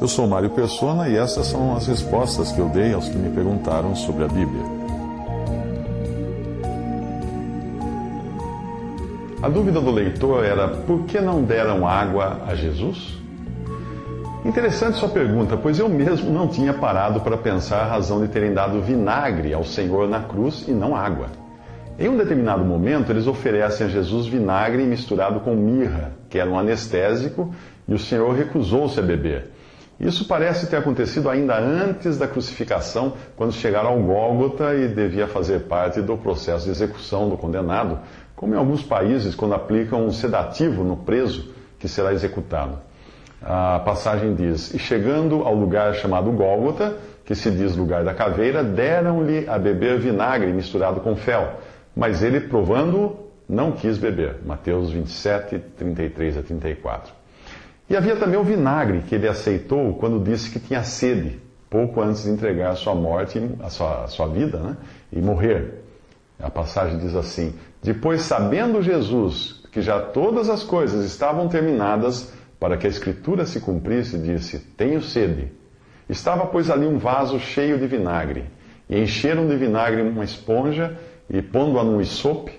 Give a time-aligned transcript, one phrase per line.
[0.00, 3.30] Eu sou Mário Persona e essas são as respostas que eu dei aos que me
[3.30, 4.62] perguntaram sobre a Bíblia.
[9.42, 13.16] A dúvida do leitor era: por que não deram água a Jesus?
[14.44, 18.54] Interessante sua pergunta, pois eu mesmo não tinha parado para pensar a razão de terem
[18.54, 21.45] dado vinagre ao Senhor na cruz e não água.
[21.98, 26.58] Em um determinado momento, eles oferecem a Jesus vinagre misturado com mirra, que era um
[26.58, 27.54] anestésico,
[27.88, 29.52] e o Senhor recusou-se a beber.
[29.98, 35.60] Isso parece ter acontecido ainda antes da crucificação, quando chegaram ao Gólgota e devia fazer
[35.60, 37.98] parte do processo de execução do condenado,
[38.34, 42.78] como em alguns países, quando aplicam um sedativo no preso que será executado.
[43.42, 46.94] A passagem diz: E chegando ao lugar chamado Gólgota,
[47.24, 51.54] que se diz lugar da caveira, deram-lhe a beber vinagre misturado com fel,
[51.96, 53.16] mas ele, provando,
[53.48, 54.36] não quis beber.
[54.44, 57.14] Mateus 27, 33 a 34.
[57.88, 62.24] E havia também o vinagre que ele aceitou quando disse que tinha sede, pouco antes
[62.24, 64.76] de entregar a sua morte, a sua, a sua vida, né?
[65.10, 65.84] e morrer.
[66.38, 72.76] A passagem diz assim: Depois, sabendo Jesus que já todas as coisas estavam terminadas para
[72.76, 75.52] que a Escritura se cumprisse, disse: Tenho sede.
[76.08, 78.44] Estava, pois, ali um vaso cheio de vinagre.
[78.88, 80.96] E encheram de vinagre uma esponja
[81.28, 82.52] e, pondo-a num isope,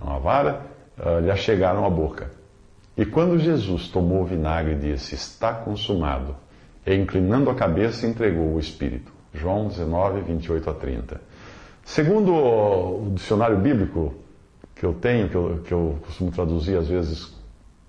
[0.00, 0.66] uma vara,
[0.98, 2.30] uh, lhe achegaram a boca.
[2.96, 6.36] E quando Jesus tomou o vinagre, disse: Está consumado.
[6.86, 9.12] E inclinando a cabeça, entregou o Espírito.
[9.32, 11.20] João 19, 28 a 30.
[11.84, 14.14] Segundo o dicionário bíblico
[14.74, 17.34] que eu tenho, que eu, que eu costumo traduzir às vezes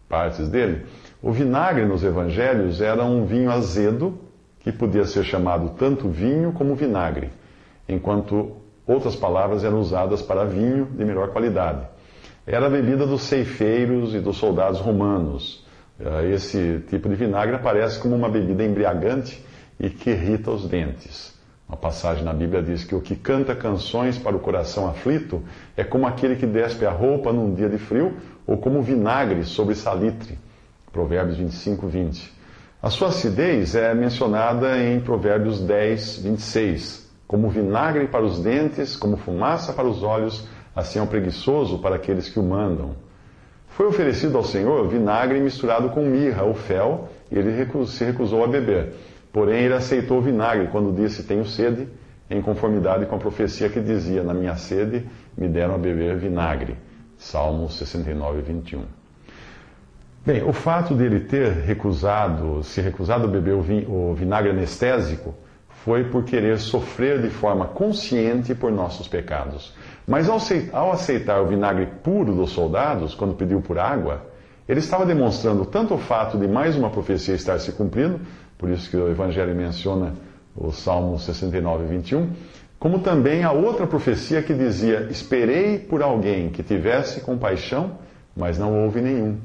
[0.09, 0.86] partes dele,
[1.22, 4.17] o vinagre nos evangelhos era um vinho azedo
[4.59, 7.30] que podia ser chamado tanto vinho como vinagre,
[7.88, 11.88] enquanto outras palavras eram usadas para vinho de melhor qualidade.
[12.45, 15.66] Era a bebida dos ceifeiros e dos soldados romanos.
[16.00, 19.44] Eh, esse tipo de vinagre aparece como uma bebida embriagante
[19.80, 21.33] e que irrita os dentes.
[21.67, 25.41] Uma passagem na Bíblia diz que o que canta canções para o coração aflito
[25.75, 29.74] é como aquele que despe a roupa num dia de frio ou como vinagre sobre
[29.74, 30.38] salitre.
[30.91, 32.34] Provérbios 25, 20.
[32.81, 37.05] A sua acidez é mencionada em Provérbios 10, 26,
[37.35, 41.97] como vinagre para os dentes, como fumaça para os olhos assim é um preguiçoso para
[41.97, 42.96] aqueles que o mandam.
[43.68, 47.51] Foi oferecido ao Senhor vinagre misturado com mirra ou fel, e ele
[47.88, 48.94] se recusou a beber.
[49.34, 51.90] Porém, ele aceitou o vinagre quando disse: Tenho sede,
[52.29, 55.06] em conformidade com a profecia que dizia: Na minha sede
[55.38, 56.78] me deram a beber vinagre.
[57.18, 58.84] Salmo 69, 21.
[60.25, 65.35] Bem, o fato de ele ter recusado, se recusado a beber o vinagre anestésico,
[65.85, 69.72] foi por querer sofrer de forma consciente por nossos pecados.
[70.07, 74.25] Mas ao aceitar o vinagre puro dos soldados, quando pediu por água,
[74.68, 78.19] ele estava demonstrando tanto o fato de mais uma profecia estar se cumprindo,
[78.57, 80.16] por isso que o Evangelho menciona
[80.56, 82.31] o Salmo 69, 21,
[82.79, 88.00] como também a outra profecia que dizia: Esperei por alguém que tivesse compaixão,
[88.35, 89.38] mas não houve nenhum,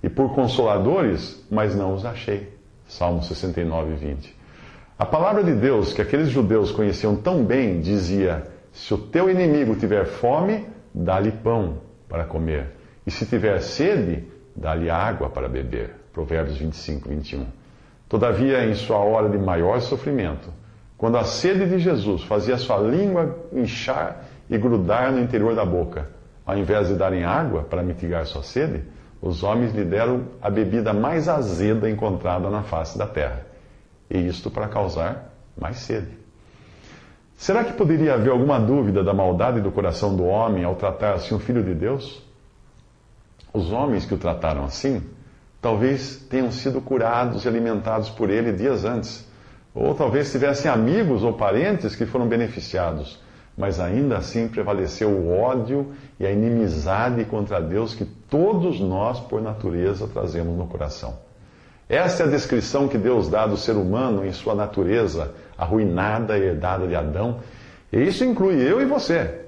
[0.00, 2.56] e por consoladores, mas não os achei.
[2.86, 4.37] Salmo 69, 20.
[4.98, 8.42] A palavra de Deus, que aqueles judeus conheciam tão bem, dizia:
[8.72, 11.78] se o teu inimigo tiver fome, dá-lhe pão
[12.08, 12.74] para comer.
[13.06, 14.26] E se tiver sede,
[14.56, 15.94] dá-lhe água para beber.
[16.12, 17.46] Provérbios 25, 21.
[18.08, 20.52] Todavia, em sua hora de maior sofrimento,
[20.96, 26.08] quando a sede de Jesus fazia sua língua inchar e grudar no interior da boca,
[26.44, 28.82] ao invés de darem água para mitigar sua sede,
[29.22, 33.46] os homens lhe deram a bebida mais azeda encontrada na face da terra,
[34.10, 36.18] e isto para causar mais sede.
[37.36, 41.34] Será que poderia haver alguma dúvida da maldade do coração do homem ao tratar assim
[41.34, 42.20] o Filho de Deus?
[43.52, 45.02] Os homens que o trataram assim,
[45.62, 49.26] talvez tenham sido curados e alimentados por ele dias antes.
[49.74, 53.20] Ou talvez tivessem amigos ou parentes que foram beneficiados.
[53.56, 59.40] Mas ainda assim prevaleceu o ódio e a inimizade contra Deus que todos nós, por
[59.40, 61.27] natureza, trazemos no coração.
[61.88, 66.86] Essa é a descrição que Deus dá do ser humano em sua natureza arruinada, herdada
[66.86, 67.40] de Adão.
[67.90, 69.46] E isso inclui eu e você.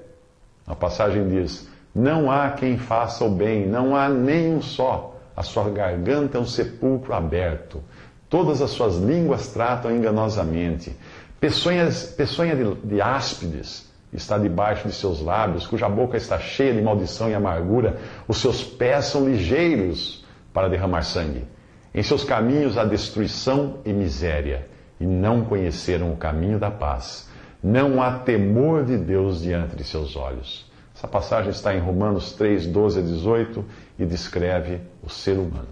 [0.65, 5.15] A passagem diz: Não há quem faça o bem, não há nem um só.
[5.35, 7.81] A sua garganta é um sepulcro aberto.
[8.27, 10.95] Todas as suas línguas tratam enganosamente.
[11.39, 16.81] Peçonha, peçonha de, de áspides está debaixo de seus lábios, cuja boca está cheia de
[16.81, 17.97] maldição e amargura.
[18.27, 21.45] Os seus pés são ligeiros para derramar sangue.
[21.93, 24.67] Em seus caminhos há destruição e miséria,
[24.99, 27.29] e não conheceram o caminho da paz.
[27.61, 30.71] Não há temor de Deus diante de seus olhos.
[30.95, 33.65] Essa passagem está em Romanos 3, 12 a 18
[33.99, 35.67] e descreve o ser humano.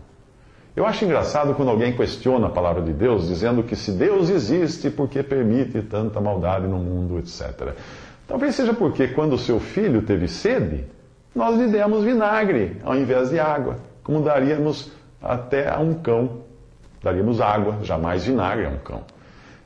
[0.76, 4.90] Eu acho engraçado quando alguém questiona a palavra de Deus, dizendo que se Deus existe,
[4.90, 7.74] por que permite tanta maldade no mundo, etc.
[8.28, 10.86] Talvez seja porque quando o seu filho teve sede,
[11.34, 16.42] nós lhe demos vinagre ao invés de água, como daríamos até a um cão.
[17.02, 19.04] Daríamos água, jamais vinagre a um cão.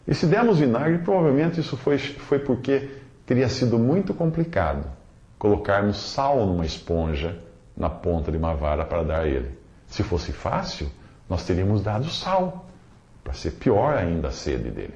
[0.08, 2.90] E se demos vinagre, provavelmente isso foi, foi porque
[3.26, 4.86] teria sido muito complicado
[5.44, 7.38] colocarmos sal numa esponja
[7.76, 9.52] na ponta de uma vara para dar a ele.
[9.88, 10.88] Se fosse fácil,
[11.30, 12.66] nós teríamos dado sal,
[13.22, 14.94] para ser pior ainda a sede dele.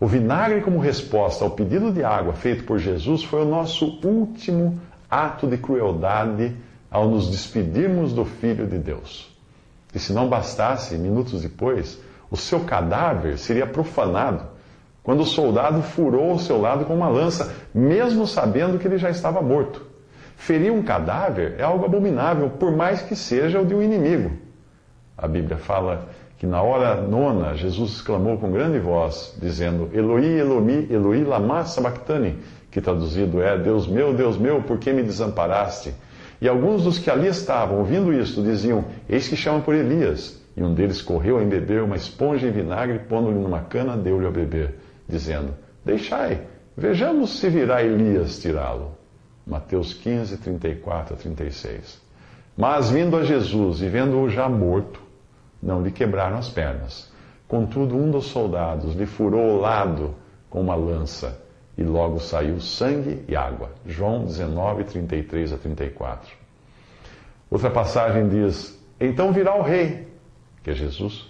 [0.00, 4.80] O vinagre, como resposta ao pedido de água feito por Jesus, foi o nosso último
[5.10, 6.56] ato de crueldade
[6.90, 9.37] ao nos despedirmos do Filho de Deus.
[9.94, 11.98] E se não bastasse, minutos depois,
[12.30, 14.58] o seu cadáver seria profanado
[15.02, 19.08] quando o soldado furou o seu lado com uma lança, mesmo sabendo que ele já
[19.08, 19.80] estava morto.
[20.36, 24.32] Ferir um cadáver é algo abominável, por mais que seja o de um inimigo.
[25.16, 30.86] A Bíblia fala que na hora nona, Jesus exclamou com grande voz, dizendo: Eloi, Eloi,
[30.90, 32.38] Eloi, lama sabachthani,
[32.70, 35.94] que traduzido é: Deus meu, Deus meu, por que me desamparaste?
[36.40, 40.40] E alguns dos que ali estavam, ouvindo isto, diziam: Eis que chama por Elias.
[40.56, 44.30] E um deles correu a embeber uma esponja em vinagre, pondo-lhe numa cana, deu-lhe a
[44.30, 44.74] beber,
[45.08, 45.54] dizendo:
[45.84, 46.42] Deixai,
[46.76, 48.96] vejamos se virá Elias tirá-lo.
[49.46, 52.00] Mateus 15, 34 a 36.
[52.56, 55.00] Mas vindo a Jesus e vendo-o já morto,
[55.62, 57.10] não lhe quebraram as pernas.
[57.46, 60.14] Contudo, um dos soldados lhe furou o lado
[60.50, 61.40] com uma lança,
[61.78, 63.70] e logo saiu sangue e água.
[63.86, 66.30] João 19, 33 a 34.
[67.50, 70.08] Outra passagem diz: Então virá o rei
[70.68, 71.26] que é Jesus,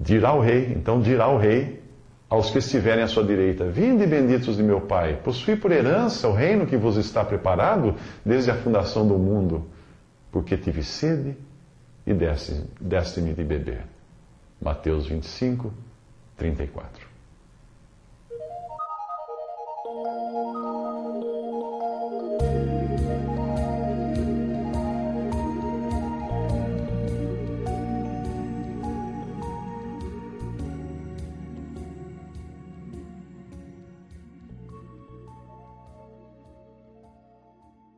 [0.00, 1.82] dirá o rei, então dirá o rei
[2.28, 6.32] aos que estiverem à sua direita: Vinde, benditos de meu Pai, possui por herança o
[6.32, 9.66] reino que vos está preparado desde a fundação do mundo,
[10.32, 11.36] porque tive sede
[12.06, 13.84] e deste-me de beber.
[14.60, 15.72] Mateus 25,
[16.36, 17.05] 34.